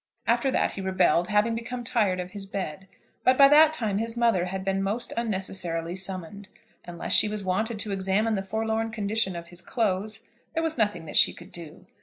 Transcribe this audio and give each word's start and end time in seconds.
After 0.25 0.49
that 0.49 0.71
he 0.71 0.81
rebelled, 0.81 1.27
having 1.27 1.53
become 1.53 1.83
tired 1.83 2.19
of 2.19 2.31
his 2.31 2.47
bed. 2.47 2.87
But 3.23 3.37
by 3.37 3.47
that 3.49 3.71
time 3.71 3.99
his 3.99 4.17
mother 4.17 4.45
had 4.45 4.65
been 4.65 4.81
most 4.81 5.13
unnecessarily 5.15 5.95
summoned. 5.95 6.49
Unless 6.85 7.13
she 7.13 7.29
was 7.29 7.43
wanted 7.43 7.77
to 7.81 7.91
examine 7.91 8.33
the 8.33 8.41
forlorn 8.41 8.89
condition 8.89 9.35
of 9.35 9.49
his 9.49 9.61
clothes, 9.61 10.21
there 10.55 10.63
was 10.63 10.75
nothing 10.75 11.05
that 11.05 11.17
she 11.17 11.33
could 11.33 11.51
do. 11.51 11.85